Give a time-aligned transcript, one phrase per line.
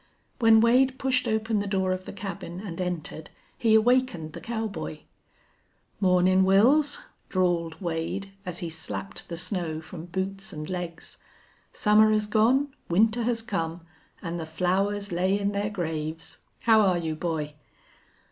[0.39, 5.01] When Wade pushed open the door of the cabin and entered he awakened the cowboy.
[5.99, 11.19] "Mornin', Wils," drawled Wade, as he slapped the snow from boots and legs.
[11.71, 13.81] "Summer has gone, winter has come,
[14.23, 16.39] an' the flowers lay in their graves!
[16.61, 17.53] How are you, boy?"